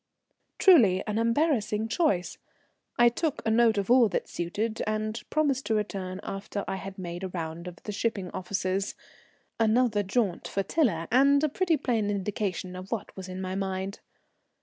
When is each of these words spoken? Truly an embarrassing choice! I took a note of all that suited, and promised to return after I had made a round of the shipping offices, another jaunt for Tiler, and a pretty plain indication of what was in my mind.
Truly 0.57 1.03
an 1.05 1.19
embarrassing 1.19 1.87
choice! 1.87 2.39
I 2.97 3.07
took 3.07 3.43
a 3.45 3.51
note 3.51 3.77
of 3.77 3.91
all 3.91 4.09
that 4.09 4.27
suited, 4.27 4.81
and 4.87 5.21
promised 5.29 5.67
to 5.67 5.75
return 5.75 6.19
after 6.23 6.65
I 6.67 6.77
had 6.77 6.97
made 6.97 7.23
a 7.23 7.27
round 7.27 7.67
of 7.67 7.75
the 7.83 7.91
shipping 7.91 8.31
offices, 8.31 8.95
another 9.59 10.01
jaunt 10.01 10.47
for 10.47 10.63
Tiler, 10.63 11.07
and 11.11 11.43
a 11.43 11.49
pretty 11.49 11.77
plain 11.77 12.09
indication 12.09 12.75
of 12.75 12.91
what 12.91 13.15
was 13.15 13.29
in 13.29 13.39
my 13.41 13.53
mind. 13.53 13.99